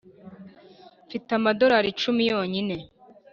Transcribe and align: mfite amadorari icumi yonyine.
mfite 1.05 1.29
amadorari 1.39 1.87
icumi 1.93 2.21
yonyine. 2.31 2.75